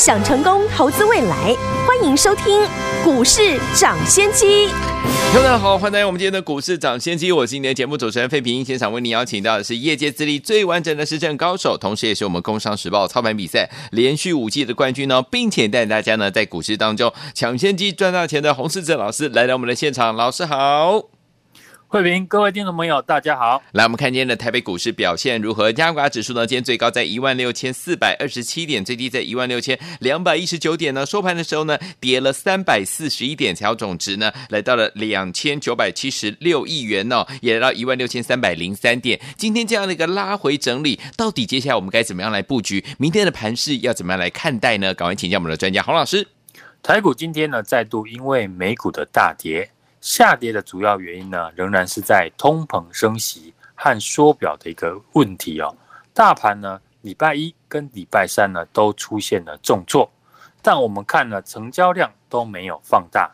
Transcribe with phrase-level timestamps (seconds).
[0.00, 1.54] 想成功投资未来，
[1.86, 2.66] 欢迎收听
[3.04, 4.70] 股市涨先机。
[5.34, 7.30] 大家好，欢迎来到我们今天的股市涨先机。
[7.30, 20.16] 我是今天的节目主持人费平，现场为您邀请到的是业界资历最完整的实战高手，同时也是我们工商时报操盘比赛连续五季的冠军呢，并且带大家呢在股市当中抢先机赚大钱的洪世哲老师来到我们的现场。
[20.16, 21.19] 老师好。
[21.92, 23.60] 慧平，各位听众朋友，大家好。
[23.72, 25.72] 来，我们看今天的台北股市表现如何？
[25.72, 26.46] 加权指数呢？
[26.46, 31.04] 今天最高在一万六千四百二十七点，最低在一万六千两百一十九点呢。
[31.04, 39.20] 收盘的时候呢，跌了三百四十一点，成交总值呢来到了两千九百七十六亿元哦，也来到一万六千三百零三点。
[39.36, 42.84] 今天这样的一个拉回整理，到底接下来我们该怎么样来布局？
[42.98, 44.94] 明天的盘势要怎么样来看待呢？
[44.94, 46.28] 赶快请教我们的专家洪老师。
[46.84, 49.72] 台股今天呢，再度因为美股的大跌。
[50.00, 55.76] 下跌的主要原因呢，仍然是在通膨升息和缩表的一个问题哦。
[56.14, 60.10] 大盘呢，礼拜一跟礼拜三呢都出现了重挫，
[60.62, 63.30] 但我们看呢，成交量都没有放大，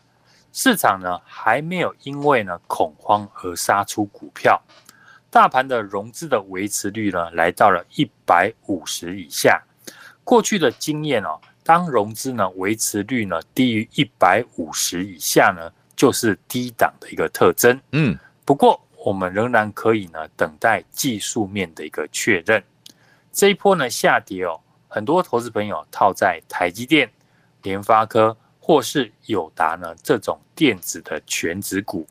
[0.52, 4.60] 市场呢还没有因为呢恐慌而杀出股票。
[5.30, 9.62] 大盘的融资的维持率呢，来到了一百五十以下。
[10.24, 22.62] 过去的经验哦，当融资呢维持率呢低于一百五十以下呢，就是低档的一个特征，嗯，不过我们仍然可以呢等待技术面的一个确认。
[23.32, 27.10] 这一波呢下跌哦，很多投资朋友套在台积电、
[27.62, 32.06] 联发科或是友达呢这种电子的全值股。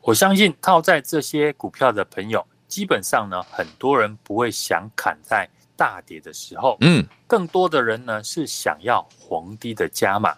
[0.00, 10.36] 我相信套在这些股票的朋友，基本上呢很多人不会想砍在大跌的时候，嗯，更多的人呢是想要逢低的加码。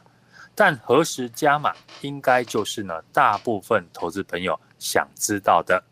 [0.55, 5.83] 但何时加码，应该就是呢，大部分投资朋友想知道的。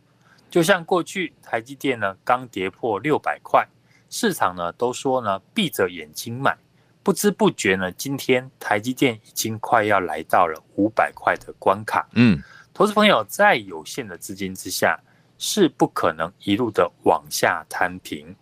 [0.51, 3.67] 就像过去台积电呢刚跌破六百块，
[4.11, 6.57] 市场呢都说呢闭着眼睛买，
[7.03, 12.09] 不知不觉呢今天台积电已经快要来到了五百块的关卡。
[12.13, 12.43] 嗯，
[12.75, 14.99] 投资朋友在有限的资金之下，
[15.39, 18.35] 是不可能一路的往下摊平，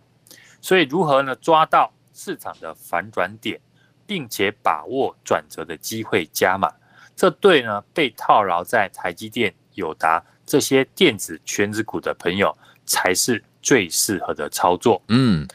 [0.59, 3.61] 所以如何呢抓到市场的反转点？
[4.09, 6.67] 并且把握转折的机会加码，
[7.15, 14.99] 这对呢被套牢在台积电、友达这些电子权值股的朋友才是最适合的操作。
[15.09, 15.47] 嗯，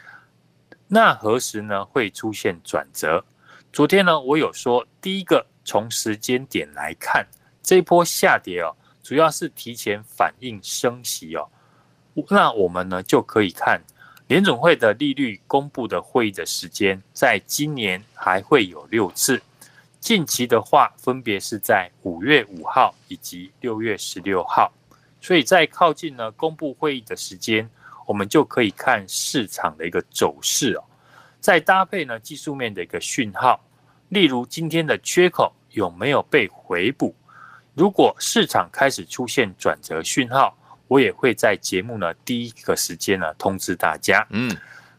[0.87, 3.21] 那何时呢会出现转折？
[3.73, 7.27] 昨天呢我有说，第一个从时间点来看，
[7.61, 8.73] 这一波下跌哦，
[9.03, 11.45] 主要是提前反应升息哦。
[12.29, 13.81] 那我们呢就可以看。
[14.27, 19.39] 联总会的利率公布的会议的时间，在今年还会有六次。
[19.99, 24.73] 近期的话，分别是在五月五号以及六月十六号。
[25.21, 27.69] 所以在靠近呢公布会议的时间，
[28.07, 30.83] 我们就可以看市场的一个走势哦。
[31.39, 33.63] 再搭配呢技术面的一个讯号，
[34.09, 37.13] 例如今天的缺口有没有被回补？
[37.75, 44.25] 如果市场开始出现转折讯号，我也会在节目呢第一个时间呢通知大家。
[44.29, 44.55] 嗯，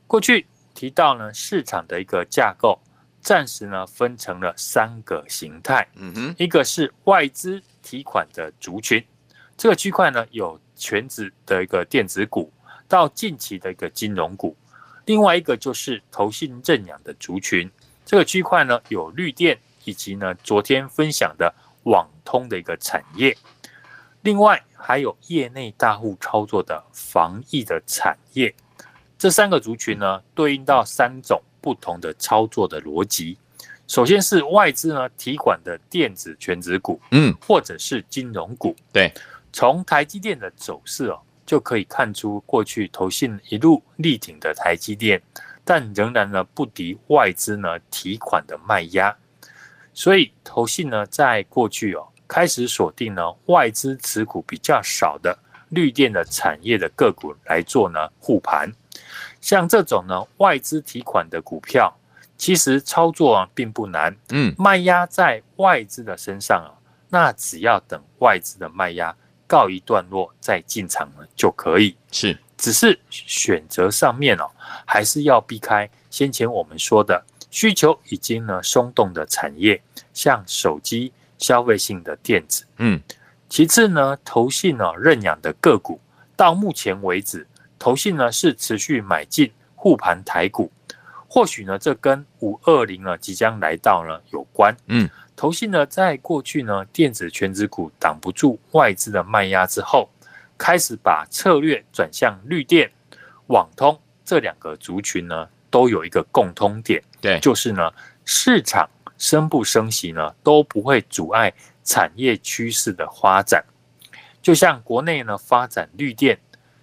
[0.07, 2.79] 过去提到呢市场的一个架构，
[3.21, 5.87] 暂时呢分成了三个形态。
[5.95, 9.05] 嗯哼，一个是外资提款的族群，
[9.57, 12.53] 这个区块呢有全指的一个电子股，
[12.89, 14.57] 到近期的一个金融股。
[15.07, 17.71] 另外一个就是投信认养的族群，
[18.05, 21.55] 这个区块呢有绿电以及呢昨天分享的
[21.85, 23.37] 网通的一个产业。
[24.27, 28.53] 另外还有业内大户操作的防疫的产业，
[29.17, 33.39] 这三个族群呢，对应到三种不同的操作的逻辑。
[33.87, 38.75] 首先是外资呢提款的电子全值股，嗯，或者是金融股。
[38.93, 39.13] 对，
[39.53, 45.23] 从台积电的走势哦，就可以看出过去投信一路力挺的台积电，
[45.65, 49.17] 但仍然呢不敌外资呢提款的卖压，
[49.95, 52.09] 所以投信呢在过去哦。
[52.29, 55.37] 开始锁定呢外资持股比较少的
[55.71, 58.73] 绿电的产业的个股来做呢护盘，
[59.41, 61.93] 像这种呢外资提款的股票，
[62.37, 66.71] 其实操作啊并不难，嗯，卖压在外资的身上啊，
[67.09, 69.15] 那只要等外资的卖压
[69.47, 74.49] 告一段落再进场呢就可以，是，只是选择上面哦，
[74.85, 79.81] 还是要避开先前我们说的需求已经呢松动的产业，
[80.13, 81.13] 像手机。
[81.39, 83.01] 消费性的电子，嗯，
[83.49, 86.01] 其次呢，投信呢认养的个股，
[86.37, 87.47] 到目前为止，
[87.79, 90.71] 投信呢是持续买进护盘台股，
[91.29, 94.75] 或许呢，这跟五二零呢即将来到呢有关。
[94.87, 100.09] 嗯，投信呢，在过去呢，电子全值股挡不住外资的卖压之后，
[100.57, 102.91] 开始把策略转向绿电、
[103.49, 107.93] 网通这两个族群呢，都有一个共通点，对，就是呢，
[108.25, 108.89] 市场
[109.19, 111.53] 升不升息呢，都不会阻碍
[111.85, 113.65] 产业趋势的发展。
[114.43, 116.39] 就像国内呢发展绿电，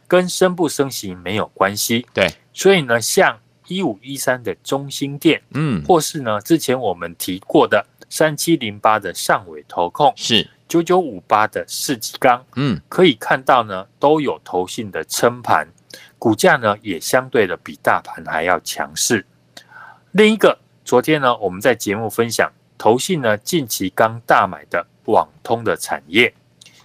[0.07, 2.05] 跟升不升息没有关系。
[2.13, 15.65] 对，所以呢，像一五一三的中兴电，嗯，或是呢之前我们提过的三七零八的上尾投控，是九九五八的世纪钢，嗯，可以看到呢都有投信的撑盘，
[16.19, 19.25] 股价呢也相对的比大盘还要强势。
[20.11, 26.33] 另一个，昨天呢我们在节目分享，投信呢近期刚大买的网通的产业，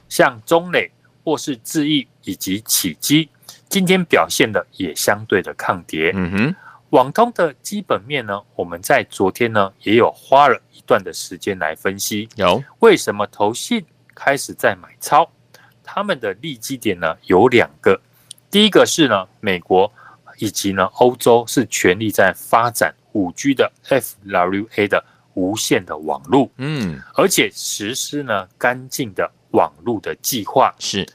[0.09, 0.91] 像中磊
[1.25, 3.29] 或是智易以及启基，
[3.69, 6.12] 今天表现的也相对的抗跌。
[6.15, 6.56] 嗯哼。
[6.91, 12.27] 网通的基本面呢，我们在昨天呢也有花了一段的时间来分析。
[12.37, 13.85] 有为什么投信
[14.15, 15.29] 开始在买超？
[15.85, 18.01] 他们的利基点呢有两个，
[18.51, 19.93] 第一个是呢美国
[20.39, 31.06] 以及呢欧洲是全力在发展五 G 的 FWA 的无线的网络，嗯，而且实施呢干净的网络的计划，是。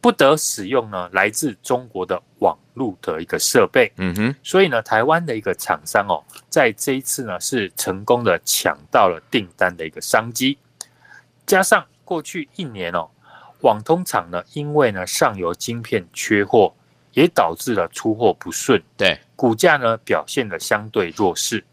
[0.00, 3.92] 不得使用呢来自中国的网络的一个设备。
[3.98, 6.18] 嗯哼，所以呢，台湾的一个厂商哦，
[6.48, 10.58] 在这一次呢是成功的抢到了订单的一个商机，
[11.46, 13.08] 加上过去一年哦，
[13.60, 16.74] 网通厂呢因为呢上游晶片缺货，
[17.12, 21.64] 也导致了出货不顺，对，股价呢表现的相对弱势。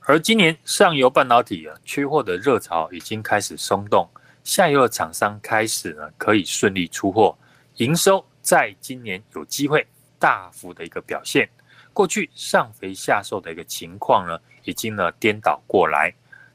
[0.00, 4.08] 而今年上游半导体啊缺货的热潮已经开始松动，
[4.42, 7.36] 下游的厂商开始呢可以顺利出货，
[7.76, 9.86] 营收在今年有机会
[10.18, 11.48] 大幅的一个表现。
[11.92, 16.12] 过去上肥下瘦的一个情况呢，已经呢颠倒过来。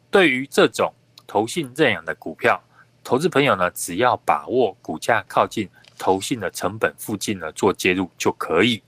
[0.10, 0.94] 对于这种
[1.28, 2.62] 投信认养的股票，
[3.04, 8.82] 投资朋友呢只要把握股价靠近投信的成本附近呢做介入就可以。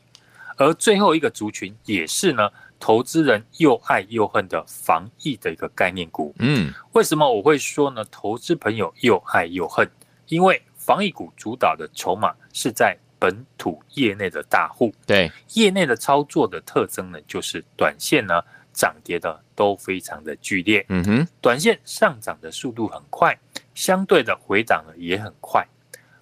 [0.58, 2.50] 而最后一个族群也是呢。
[2.80, 8.06] 投资人又爱又恨的防疫的一个概念股，嗯，为什么我会说呢？
[8.12, 9.90] 投资朋友又爱又恨，
[10.28, 18.40] 因为防疫股主导的筹码是在本土业内的大户，对，业内的操作的特征呢，就是短线呢
[18.72, 23.36] 涨跌的都非常的剧烈，嗯哼，短线上涨的速度很快，
[23.74, 25.68] 相对的回档呢也很快，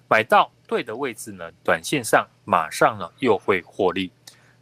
[0.08, 4.10] 买到对的位置呢，短线上马上呢又会获利。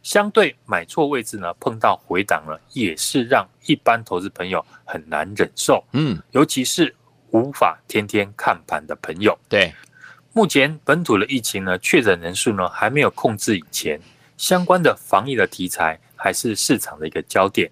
[0.03, 5.83] 相对买错位置呢，碰到回档了，也是让一般投资朋友很难忍受。
[5.93, 6.95] 嗯，尤其是
[7.31, 9.35] 无法天天看盘的朋友。
[9.49, 9.73] 对，
[10.31, 13.99] 目前本土的疫情呢，确诊人数呢还没有控制以前，
[14.37, 17.71] 相关的防疫的题材还是市场的一个焦点。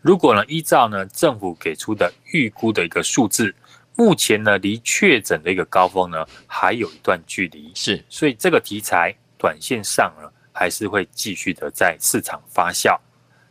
[0.00, 3.52] 如果呢依照呢政府给出的预估的一个数字，
[3.96, 7.70] 目前呢离确诊的一个高峰呢还有一段距离。
[7.74, 10.30] 是，所以这个题材短线上呢。
[10.54, 12.94] 还是会继续的在市场发酵，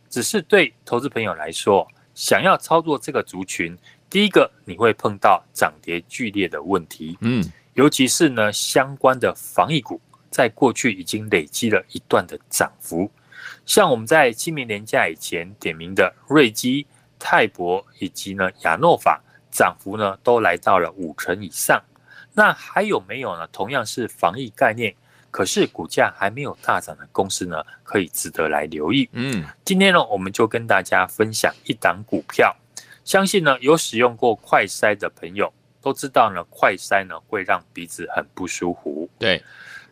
[0.08, 1.84] 只是对投资朋友来说，
[2.14, 3.76] 想要操作这个族群，
[4.08, 7.44] 第一个你会碰到涨跌剧烈的问题，嗯，
[7.74, 10.00] 尤其是呢相关的防疫股，
[10.30, 13.10] 在过去已经累积了一段的涨幅，
[13.66, 16.86] 像我们在清明年假以前点名的瑞基、
[17.18, 19.20] 泰博以及呢亚诺法，
[19.52, 21.80] 涨幅呢都来到了五成以上，
[22.34, 23.46] 那还有没有呢？
[23.52, 24.92] 同样是防疫概念。
[25.30, 29.08] 可是股价还没有大涨的公司呢，可以值得来留意。
[29.12, 32.54] 嗯，今天呢，我们就跟大家分享一档股票，
[33.02, 39.08] 相信呢有使用过快筛的朋友都知道呢，快筛呢会让鼻子很不舒服。
[39.18, 39.42] 对，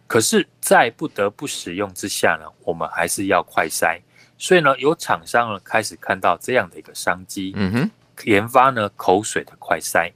[0.06, 3.98] 可是，在不得不使用之下呢，我们还是要快筛。
[4.36, 7.90] 所以呢，有厂商呢开始看到这样的一个商机，嗯哼，
[8.24, 10.12] 研发呢口水的快筛，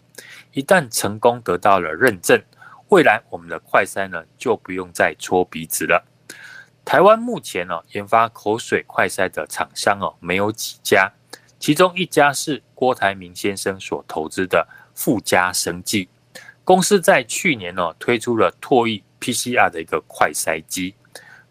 [0.53, 2.43] 一旦成功得到了认证。
[2.89, 6.05] 未来我们的快筛呢就不用再戳鼻子了。
[6.85, 11.11] 台湾目前呢研发口水快筛的厂商哦没有几家，
[11.59, 16.09] 其中一家是郭台铭先生所投资的富嘉生技
[16.63, 20.95] 公司，在去年呢推出了唾液 PCR 的一个快筛机，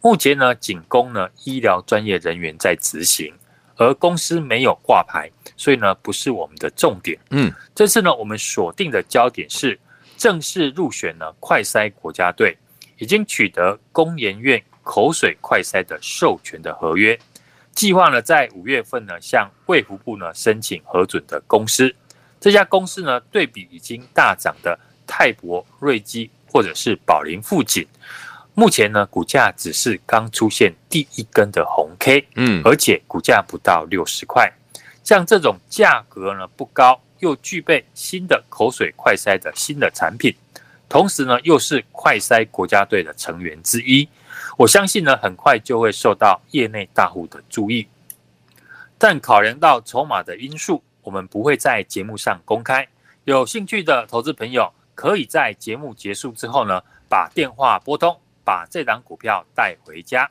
[0.02, 3.34] 目前呢仅供呢医疗专业人员在执行，
[3.76, 7.20] 而公司没有挂牌，所以呢不是我们的重点。
[7.32, 9.80] 嗯，这次呢我们锁定的焦点是。
[10.16, 12.56] 正式入选了快筛国家队，
[12.98, 17.20] 已经取得工研院口水快筛的授权的合约，
[17.74, 21.94] 计划呢在五月份呢向卫福部呢申请核准的公司。
[22.40, 27.86] 这家公司呢对比已经大涨的泰博、瑞基或者是宝林富锦，
[28.54, 32.28] 目前呢股价只是刚出现第一根的红 K。
[32.36, 34.52] 嗯，而且股价不到六十块，
[35.06, 40.36] 像这种价格呢不高，又具备新的口水快筛的新的产品，
[40.90, 44.10] 同时呢又是快筛国家队的成员之一，
[44.58, 47.88] 我相信呢很快就会受到业内大户的注意。
[48.98, 52.86] 但考量到筹码的因素，我们不会在节目上公开。
[53.24, 60.30] 有兴趣的投资朋友，可以在节目结束之后呢，把电话拨通，把这档股票带回家。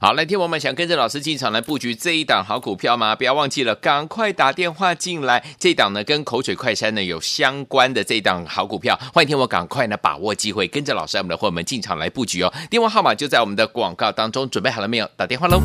[0.00, 3.14] 好，来听我们想跟着老师进场来布局这一档好股票吗？
[3.14, 5.44] 不要忘记了，赶快打电话进来。
[5.58, 12.52] 这一档呢，跟口水快餐呢有相关的这一档好股票，欢迎听我赶快呢把握机会，跟着老师我们的伙伴们进场来布局哦。
[12.70, 15.08] 电话号码就在我们的广告当中，准备好了没有？
[15.16, 15.60] 打电话喽。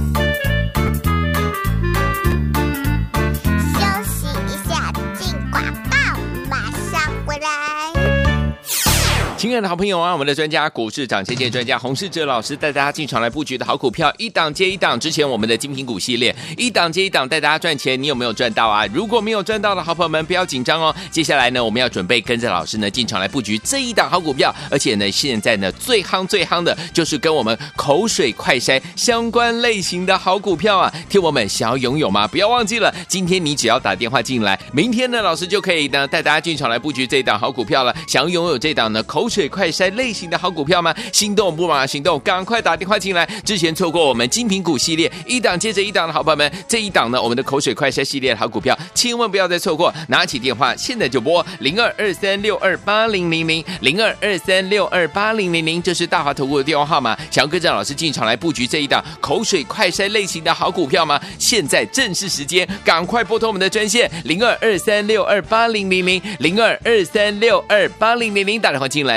[9.38, 15.00] 亲爱的好朋友啊，我们的专家股市涨跌专家洪世哲老师带大家进场来布局的好股票，一档接一档。
[15.00, 18.84] 之前我们的精品股系列，一档接一档带大家赚钱，你有没有赚到啊？
[18.88, 20.94] 如果没有赚到的好朋友们，不要紧张哦。
[21.12, 30.92] 接下来呢，我们要准备跟着老师呢进场来布局这一档好股票，而且呢，现在呢最夯最夯的就是跟我们口水快筛相关类型的好股票啊。
[31.10, 32.28] 听我们想要拥有吗？
[32.28, 37.96] 不要忘记了，今天你只要打电话进来，明天呢老师就可以呢带大家进场来布局这一档好股票了。
[38.08, 40.96] 想要拥有这档呢口口水快筛类型的好股票吗？
[41.12, 43.26] 心动不马上行动，赶快打电话进来。
[43.44, 49.94] 之前错过我们精品股系列一档接着一档的好朋友们，这一档呢，我们的口水快筛系列的好股票，千万不要再错过。
[50.08, 57.14] 拿起电话，现在就拨零二二三六二八零零零零二二三六二八零零零，这是大华投顾的电话号码。
[57.30, 61.20] 想要跟着老师进场来布局这一档口水快筛类型的好股票吗？
[61.38, 69.17] 现在正是时间，赶快拨通我们的专线零二二三六二八零零零零二二三六二八零零零，打电话进来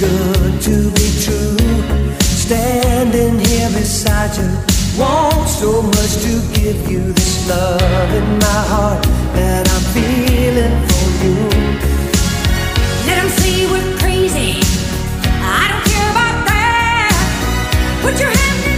[0.00, 1.58] good to be true.
[2.20, 4.48] Standing here beside you,
[4.98, 9.02] want so much to give you this love in my heart
[9.36, 11.36] that I'm feeling for you.
[13.06, 14.52] Let them see we're crazy.
[15.60, 17.12] I don't care about that.
[18.00, 18.69] Put your hand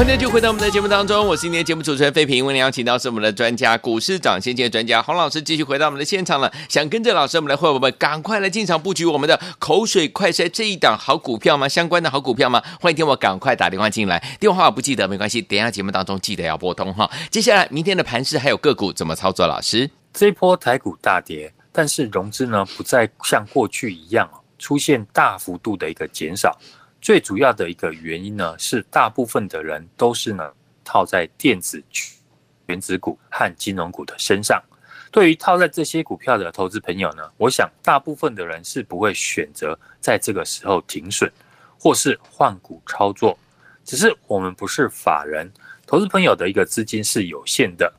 [0.00, 6.50] 欢迎就回到我们的节目当中，我是今天节目主持人费平，为您邀请到是我们的专家股市涨先见专家洪老师，继续回到我们的现场了。
[6.70, 11.68] 想跟着老师，我们的会员们赶快来进场布局我们的口水快筛这一档好股票吗？
[11.68, 12.62] 相关的好股票吗？
[12.80, 17.10] 欢迎听我赶快打电话进来，电话不记得没关系，等一下节目当中记得要拨通哈。
[17.28, 19.46] 接下来明天的盘势还有个股怎么操作？
[19.46, 24.26] 老师，这波台股大跌，但是融资呢不再像过去一样
[24.58, 26.58] 出现大幅度的一个减少。
[27.00, 30.52] 最主要的一个原因呢，是大部分的人都是呢
[30.84, 34.62] 套在电子、权值股和金融股的身上。
[35.10, 41.30] 对于套在这些股票的投资朋友呢，我想大部分的人是不会选择在这个时候停损，
[41.78, 43.36] 或是换股操作。
[43.84, 45.50] 只是我们不是法人，
[45.86, 47.92] 投资朋友的一个资金是有限的，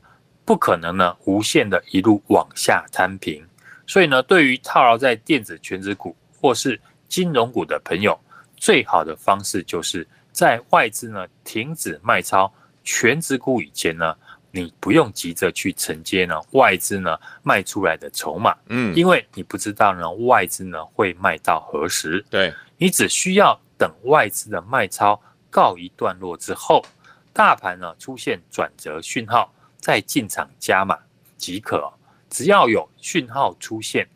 [0.44, 3.44] 不可能呢无限的一路往下摊平。
[3.86, 8.18] 所以呢，对于套牢在电子、权值股或是金融股的朋友，
[8.62, 12.48] 最好的方式就是在外资呢停止卖超
[12.84, 14.16] 全值股以前呢，
[14.52, 26.84] 你不用急着去承接呢外资呢卖出来的筹码，嗯，因为你不知道呢外资呢会卖到何时，对，你只需要等外资的卖超告一段落之后，
[27.32, 30.96] 大盘呢出现转折讯号，再进场加码
[31.36, 31.92] 即可。
[32.30, 34.08] 只要有讯号出现，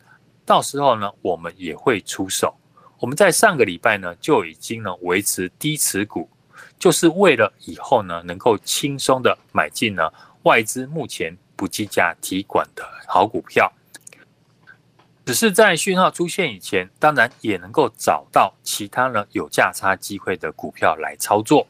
[0.44, 2.56] 到时候呢我们也会出手。
[2.98, 6.28] 我们在上个礼拜呢就已经呢维持低持股，
[6.78, 10.10] 就是为了以后呢能够轻松的买进呢
[10.44, 13.70] 外资目前不计价提款的好股票。
[15.26, 21.66] 只是在讯号出现以前，当然也能够找到其他呢有价差机会的股票来操作。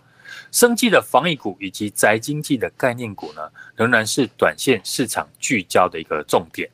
[0.52, 6.68] 生技的防疫股以及宅经济的概念股呢，仍然是短线市场聚焦的一个重点。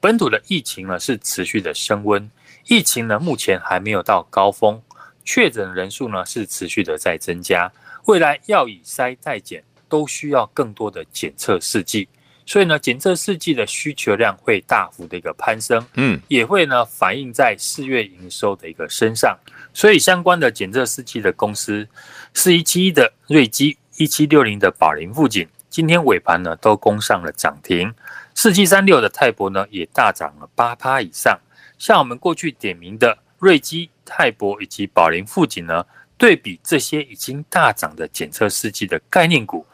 [0.00, 2.30] 本土的疫情呢是持续的升温。
[2.66, 4.80] 疫情呢，目前还没有到高峰，
[5.24, 7.70] 确诊人数呢是持续的在增加。
[8.06, 12.08] 未来要以筛代检，都需要更多的检测试剂，
[12.46, 19.38] 所以呢，检测试剂的需求量会大幅的一个攀升，嗯，也会呢反映在四月营收的一个身上。
[19.72, 21.86] 所以相关的检测试剂的公司，
[22.34, 27.94] 四一七一的瑞基、一七六零的宝林富锦，今天尾盘呢都攻上了涨停。
[28.34, 31.38] 四七三六的泰博呢也大涨了八趴以上。
[31.82, 35.84] 像我们过去点名的瑞基、泰博以及宝林富锦呢，
[36.16, 39.66] 对比这些已经大涨的检测试剂的概念股。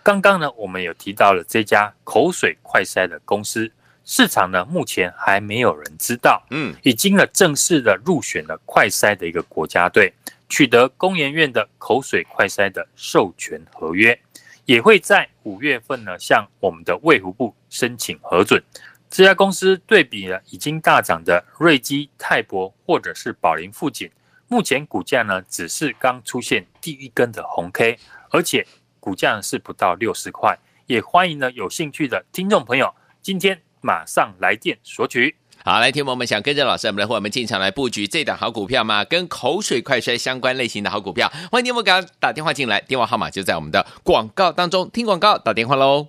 [0.00, 3.68] 刚刚呢，我们有提到了这家口水快筛的公司，
[4.04, 10.14] 市场呢目前还没有人知道，嗯，已经呢正式的入选了快筛的一个国家队，
[10.48, 14.16] 取得工研院的口水快筛的授权合约，
[14.66, 18.62] 也会在五月份呢向我们的卫福部申请核准。
[19.10, 24.10] 这家公司对比了已经大涨的瑞基、泰博或者是宝林富锦，
[24.48, 27.98] 目前股价呢只是刚出现第一根的红 K，
[28.30, 28.66] 而且。
[28.98, 35.36] 股价是不到六十块，也欢迎呢有兴趣的听众朋友，今天马上来电索取。
[35.64, 39.04] 好，来听我们想跟着老师，我们来和我们进场来布局这档好股票吗？
[39.04, 46.08] 跟口水快衰相关类型的好股票，欢迎听我们刚刚打电话进来，电话号码就在我们的广告当中，听广告打电话喽。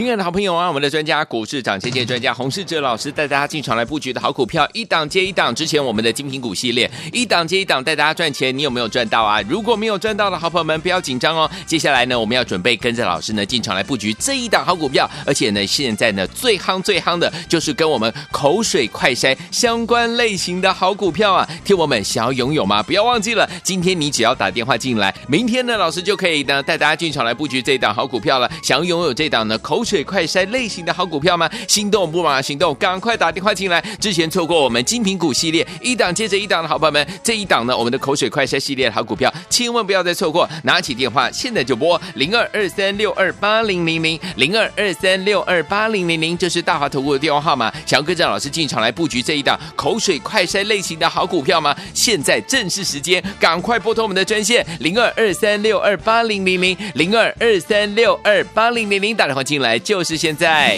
[0.00, 5.54] 亲爱的好朋友啊，我们的专家股市涨跌专家洪世哲老师带大家进场来布局的好股票，一档接一档。
[5.54, 9.42] 之前我们的精品股系列，一档接一档带大家赚钱，你有没有赚到啊？
[9.46, 11.50] 如果没有赚到的好朋友们，不要紧张哦。
[11.66, 21.46] 接下来呢，我们要准备跟着老师呢进场来布局这一档好股票，而且呢，现在呢最夯最夯的就是跟我们口水快筛相关类型的好股票啊。
[21.62, 22.82] 听我们想要拥有吗？
[22.82, 28.50] 不要忘记了，今天你只要打电话进来，明天呢老师就可以呢带大家进场来布局这一档好股票了。
[28.62, 30.04] 想要拥有这档呢口水水。
[30.10, 31.48] 快筛类型的好股票吗？
[31.68, 33.80] 心动不马上行动，赶快打电话进来！
[34.00, 40.48] 之前错过我们精品股系列一档接着一档的好朋友们，这一档呢，我们的口水快筛系列的好股票，千万不要再错过！
[40.64, 47.72] 拿起电话，现在就拨零二二三六二八零零零零二二三六二八零零零，这是大华投顾的电话号码。
[47.84, 51.76] 想要跟着老师进场来布局这一档口水快筛类型的好股票吗？
[51.92, 59.79] 现在正是时间，赶快拨通我们的专线零二二三六二八零零零零二二三六二八零零零，打电话进来。
[59.80, 60.76] 就是现在。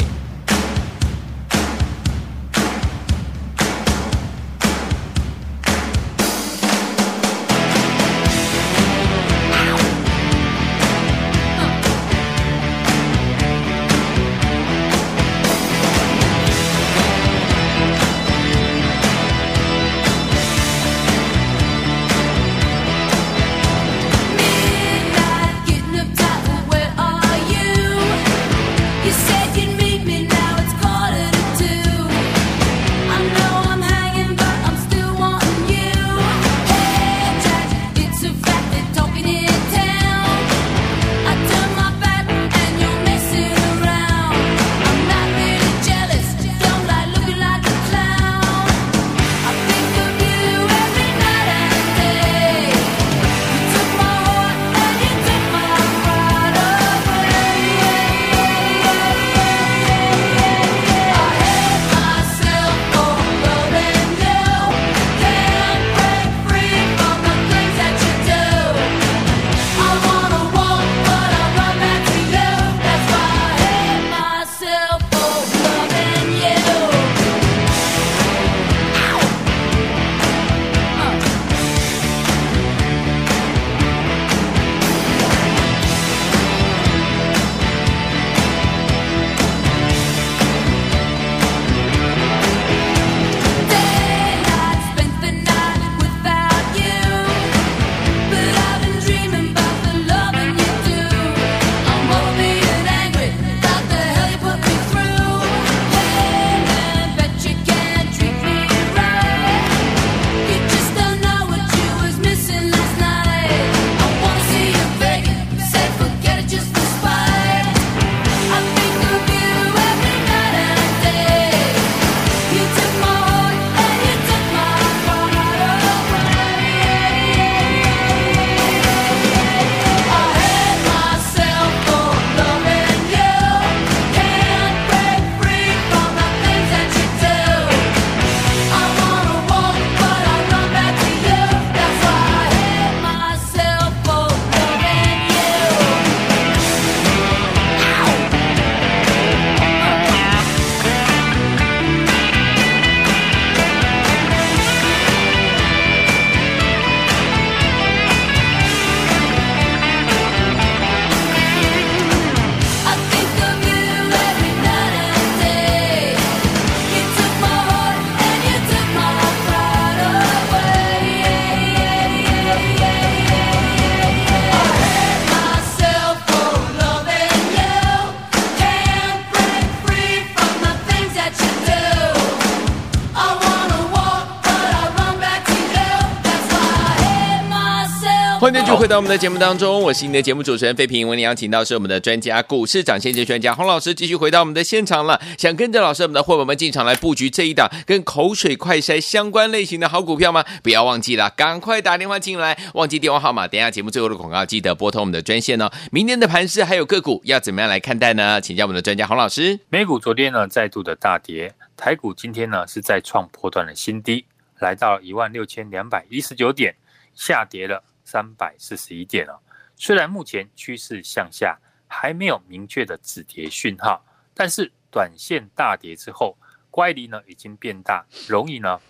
[188.52, 191.08] 欢迎继续回到我们的节目当中，我是你的节目主持人费平。
[191.08, 195.18] 为你邀请到是我们的专家，股市长先机专家洪老师，继续回到我们的现场了。
[195.38, 200.44] 想跟着老师我们的伙伴们进场来布局这一档跟口水快筛相关类型的好股票吗？
[200.62, 205.70] 不要忘记了，赶快打电话进来，忘记电话号码，等一下节目最后的广告记得拨通我们的专线哦。
[205.90, 208.38] 明天的盘势还有个股要怎么样来看待呢？
[208.38, 209.60] 请教我们的专家洪老师。
[209.70, 214.26] 美股昨天呢再度的大跌，台股今天呢是再创破段的新低，
[214.58, 216.74] 来到一万六千两百一十九点，
[217.14, 217.82] 下跌了。
[218.04, 219.38] 三百四十一点哦，
[219.76, 226.36] 虽然目前趋势向下，还没有明确的止跌讯号，但是短线大跌之后，
[226.70, 228.80] 乖离呢已经变大，容易呢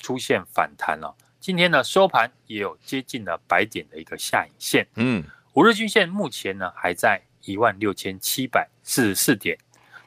[0.00, 1.14] 出现反弹了。
[1.40, 5.24] 今天呢收盘也有接近了百点的一个下影线，嗯，
[5.54, 9.56] 五日均线目前呢还在一万六千七百四十四点，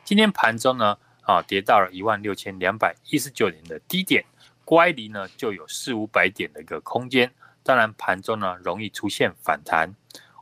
[0.04, 4.26] 今天盘中呢啊跌到了一万六千两百一十九点的低点，
[4.66, 7.32] 乖离呢就有四五百点的一个空间。
[7.64, 9.94] 当然，盘中呢容易出现反弹。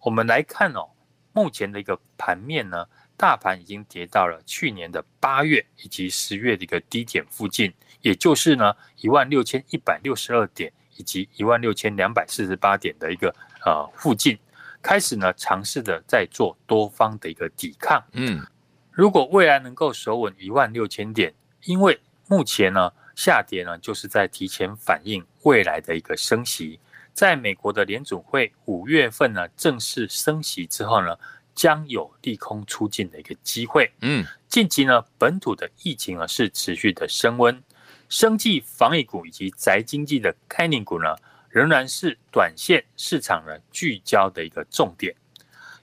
[0.03, 0.89] 我们来看哦，
[1.33, 2.85] 目前的一个盘面呢，
[3.17, 14.37] 大盘已经跌到了去年的八月以及十月的一个低点附近，也就是呢一万六千一百六十二点以及一万六千两百四十八点的一个呃附近，
[14.81, 18.01] 开始呢尝试的在做多方的一个抵抗。
[18.13, 18.45] 嗯，
[18.91, 21.33] 如果未来能够守稳一万六千点，
[21.65, 26.79] 因为目前呢下跌呢就是在提前反映未来的一个升息。
[27.17, 31.17] 在美国的联储会五月份呢正式升息之后呢，
[31.55, 33.91] 将有利空出尽的一个机会。
[34.01, 37.59] 嗯，近期呢本土的疫情呢是持续的升温，
[38.07, 41.15] 生计防疫股以及宅经济的概念股呢
[41.49, 45.15] 仍然是短线市场呢聚焦的一个重点。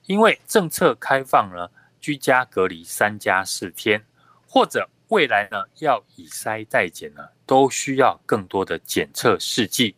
[0.06, 1.68] 因为政策开放呢，
[2.00, 4.00] 居家隔离三加四天，
[4.46, 9.96] 或者未来呢要以筛代检呢，都需要更多的检测试剂。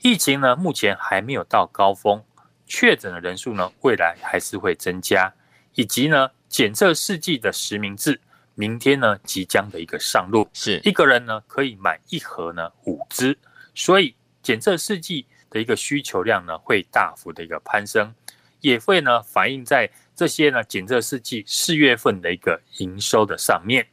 [0.00, 2.22] 疫情呢，目前还没有到高峰，
[2.66, 5.32] 确诊的人数呢，未来还是会增加，
[5.74, 8.20] 以及呢，检测试剂的实名制，
[8.54, 13.36] 明天呢，即将的一个上路，是一个人呢可以买一盒呢五支，
[13.74, 18.14] 所以检测试剂的一个需求量呢，会大幅的一个攀升，
[18.60, 23.88] 也会呢反映在这些呢检测试剂四月份的一个营收的上面。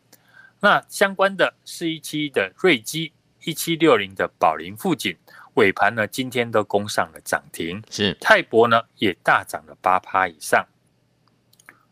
[0.59, 3.11] 那相关的四一七的瑞基，
[3.43, 5.17] 一七六零的宝林富锦。
[5.55, 10.65] 尾盘呢，今天都攻上了涨停，是泰博呢也大涨了八趴以上。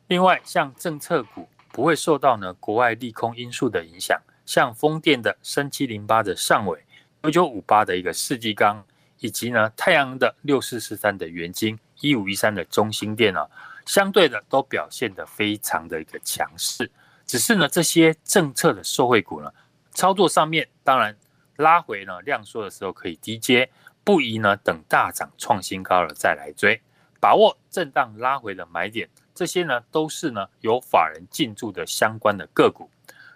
[0.08, 6.86] 另外，像政策股不会受到呢国外利空因素的影响，像风电的三七零八的上尾，
[7.24, 8.86] 九九五八的一个世纪钢，
[9.20, 13.48] 以及呢太阳的六四四三的元晶，一五一三的中兴电啊，
[13.86, 16.92] 相对的都表现得非常的一个强势。
[17.26, 19.50] 只是呢这些政策的受惠股呢，
[19.94, 21.16] 操作上面当然。
[21.58, 23.70] 拉回呢，量缩的时候可以低接，
[24.04, 26.82] 不宜呢等大涨创新高了再来追，
[27.20, 32.90] 把握震荡拉回的买点，这些呢都是呢有法人进驻的相关的个股。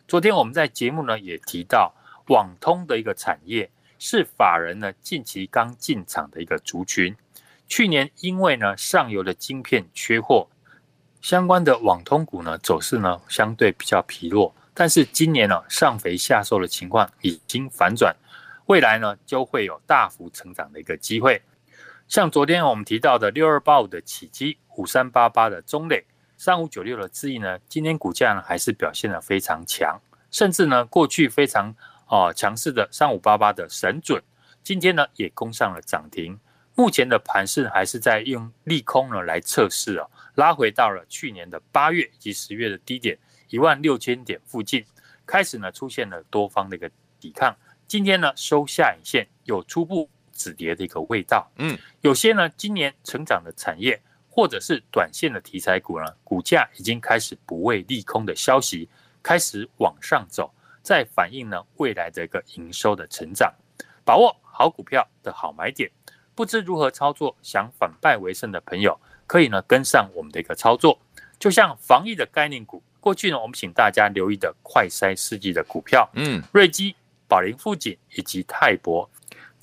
[0.08, 1.94] 昨天我们在节目呢也提到，
[2.28, 7.16] 网通的一个产业是法人呢近期刚进场的一个族群。
[7.68, 10.48] 去年因为呢上游的晶片缺货，
[11.22, 14.56] 相关的网通股呢走势呢相对比较疲弱。
[14.80, 18.16] 但是今年呢、上肥下瘦的情况已经反转，
[18.68, 21.42] 未来呢就会有大幅成长的一个机会。
[22.08, 26.06] 像昨天我们提到的六二八五的起基、五三八八的中磊、
[26.38, 34.22] 三五九六的智易呢，今天股价呢还是表现得非常强，甚至呢过去非常哦强势的三五八八的神准，
[34.64, 36.40] 今天呢也攻上了涨停。
[36.76, 43.18] 目前的盘势还是在用利空呢来测试哦，拉回到了去年的八月以及十月的低点。
[43.50, 44.86] 一万六千点附近
[45.26, 47.56] 开始呢，出现了多方的一个抵抗。
[47.88, 51.50] 今天呢，收下影线，有初步止跌的一个味道。
[51.58, 58.90] 嗯，有些呢，今年成长的产业或者是短线的题材股呢，股价已经开始不畏利空的消息，
[59.24, 63.54] 开始往上走，在反映呢未来的一个营收的成长。
[64.04, 65.90] 把握好股票的好买点，
[66.36, 71.00] 不知如何操作，想反败为胜的朋友，可以呢跟上我们的一个操作。
[71.40, 72.84] 就像防疫的概念股。
[73.08, 76.94] 过去呢，我们请大家留意的快筛试剂的股票，嗯，瑞基、
[77.26, 79.10] 宝林富锦以及泰博，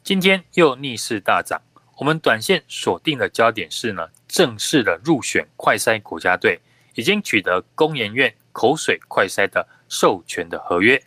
[0.03, 1.61] 今天又逆势大涨。
[1.99, 6.59] 我们短线锁定的焦点是呢，正式的入选快筛国家队，
[6.95, 11.05] 已经取得工研院口水快筛的授权的合约，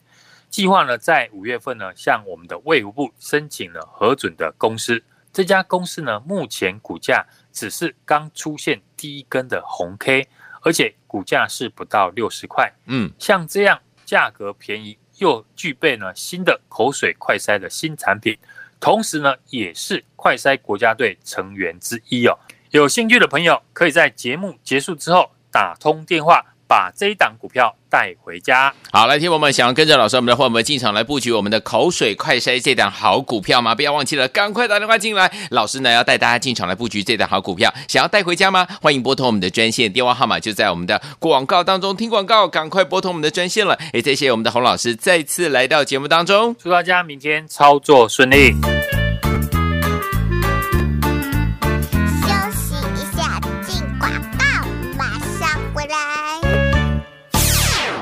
[0.47, 5.03] 计划呢在五月份呢向我们的卫福部申请了核准的公司。
[5.33, 10.27] 这家公司呢，目前股价只是刚出现第一根的红 K。
[10.67, 18.37] 而且股价是不到六十块，嗯，像这样价格便宜又具备呢新的口水快筛的新产品，
[18.77, 22.37] 同时呢，也是快筛国家队成员之一哦。
[22.71, 26.43] 有兴趣的朋友，可以在节目结束之后打通电话。
[26.67, 28.73] 把这一档股票带回家。
[28.91, 33.73] 好，来听我们想要跟着老师我们的伙伴们进场来布局我们的口水快筛这档好股票吗？
[33.73, 35.31] 不要忘记了，赶快打电话进来。
[35.51, 38.67] 老师呢要带大家进场来布局这档好股票，想要带回家吗？
[38.81, 41.95] 欢迎拨通我们的专线，电话号码就在我们的广告当中。
[41.95, 43.77] 听广告，赶快拨通我们的专线了。
[43.93, 49.06] 也谢谢我们的洪老师再次来到节目当中，祝大家明天操作顺利。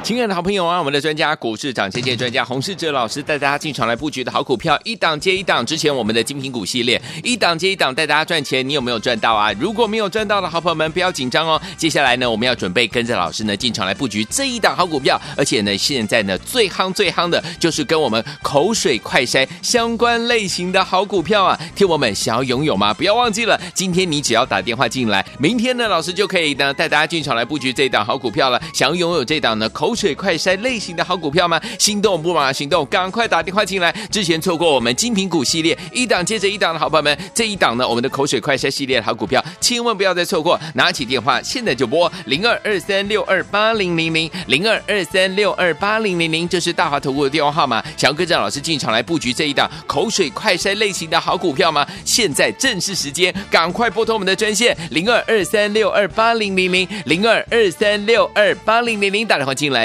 [0.06, 5.66] 亲爱的好朋友啊，我们的专家股市涨跌跌专家洪世哲老师带大家进场来布局的好股票，一档接一档。
[5.66, 9.52] 之前我们的精品股系列，一档接一档带大家赚钱，你有没有赚到啊？
[9.54, 11.60] 如果没有赚到的好朋友们，不要紧张哦。
[11.76, 21.60] 接下来呢，我们要准备跟着老师呢进场来布局这一档好股票，而且呢，现在呢最夯最夯的就是跟我们口水快筛相关类型的好股票啊。
[21.76, 22.94] 听我们想要拥有吗？
[22.94, 28.62] 不要忘记了，今天你只要打电话进来，明天呢老师就可以呢带大家进场来布局这一档好股票了。
[28.72, 31.62] 想要拥有这档呢口水快筛类型的好股票吗？
[31.80, 33.92] 心动不马上行动，赶快打电话进来！
[34.12, 40.60] 之前错过我们精品股系列一档接着一档的好朋友们，这一档呢，我们的口水快筛系列的好股票，千万不要再错过！
[40.74, 47.84] 拿起电话，现在就拨零二二三六二八零零零零二二三六二八零零零，这是大华投顾的电话号码。
[47.98, 51.88] 想要跟着老师进场来布局这一档口水快筛类型的好股票吗？
[52.04, 59.85] 现在正是时间，赶快拨通我们的专线零二二三六二八零零零零二二三六二八零零零，打电话进来